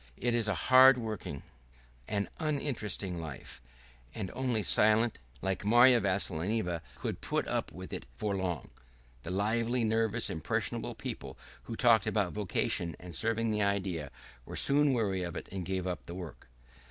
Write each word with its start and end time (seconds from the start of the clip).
It 0.17 0.33
is 0.33 0.47
a 0.47 0.55
hard 0.55 0.97
working, 0.97 1.43
an 2.07 2.27
uninteresting 2.39 3.21
life, 3.21 3.61
and 4.15 4.31
only 4.33 4.63
silent, 4.63 5.13
patient 5.13 5.13
cart 5.13 5.41
horses 5.43 5.43
like 5.43 5.65
Mary 5.65 5.99
Vassilyevna 6.55 6.81
could 6.95 7.21
put 7.21 7.47
up 7.47 7.71
with 7.71 7.93
it 7.93 8.07
for 8.15 8.35
long; 8.35 8.71
the 9.21 9.29
lively, 9.29 9.83
nervous, 9.83 10.27
impressionable 10.31 10.95
people 10.95 11.37
who 11.65 11.75
talked 11.75 12.07
about 12.07 12.33
vocation 12.33 12.95
and 12.99 13.13
serving 13.13 13.51
the 13.51 13.61
idea 13.61 14.09
were 14.43 14.55
soon 14.55 14.93
weary 14.93 15.21
of 15.21 15.35
it 15.35 15.47
and 15.51 15.67
gave 15.67 15.85
up 15.85 16.07
the 16.07 16.15
work. 16.15 16.49